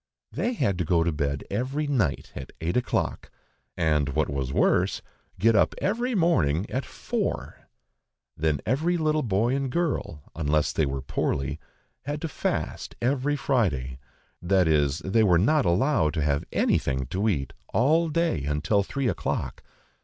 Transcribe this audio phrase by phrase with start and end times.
[0.31, 3.29] They had to go to bed every night at eight o'clock,
[3.77, 5.03] and what was worse,
[5.37, 7.69] get up every morning at four.
[8.35, 11.59] Then every little boy and girl, unless they were poorly,
[12.05, 13.99] had to fast every Friday,
[14.41, 19.07] that is, they were not allowed to have anything to eat all day until three
[19.07, 19.61] o'clock.